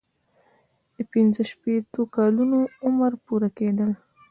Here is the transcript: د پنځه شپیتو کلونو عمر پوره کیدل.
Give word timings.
د 0.95 0.97
پنځه 1.11 1.41
شپیتو 1.51 2.01
کلونو 2.15 2.59
عمر 2.85 3.11
پوره 3.25 3.49
کیدل. 3.57 3.91